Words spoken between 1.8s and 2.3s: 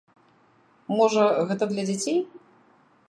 дзяцей?